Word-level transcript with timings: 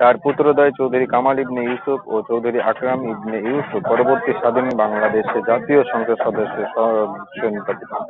তার 0.00 0.14
পুত্রদ্বয় 0.24 0.72
চৌধুরী 0.78 1.06
কামাল 1.08 1.36
ইবনে 1.40 1.60
ইউসুফ 1.64 2.00
ও 2.06 2.16
চৌধুরী 2.28 2.58
আকমল 2.70 3.02
ইবনে 3.14 3.38
ইউসুফ 3.42 3.80
পরবর্তীকালে 3.90 4.40
স্বাধীন 4.40 4.66
বাংলাদেশের 4.82 5.46
জাতীয় 5.48 5.80
সংসদের 5.84 6.22
সদস্য 6.24 6.56
নির্বাচিত 7.46 7.90
হন। 7.92 8.06